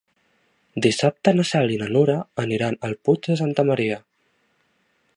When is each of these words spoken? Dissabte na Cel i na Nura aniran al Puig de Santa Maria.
Dissabte 0.85 1.33
na 1.35 1.45
Cel 1.51 1.75
i 1.75 1.77
na 1.83 1.91
Nura 1.97 2.17
aniran 2.47 2.81
al 2.89 2.99
Puig 3.09 3.31
de 3.33 3.39
Santa 3.45 3.71
Maria. 3.73 4.03